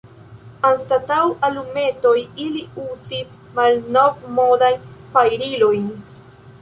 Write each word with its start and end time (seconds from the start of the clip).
Anstataŭ 0.67 1.17
alumetoj 1.49 2.15
ili 2.45 2.63
uzis 2.85 3.37
malnovmodajn 3.59 4.89
fajrilojn. 5.17 5.89